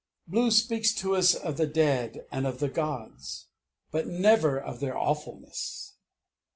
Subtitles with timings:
[0.25, 3.49] Blue speaks to us of the dead and of the gods,
[3.91, 5.93] but never of their awfulness.